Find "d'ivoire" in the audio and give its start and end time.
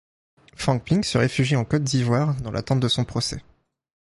1.83-2.33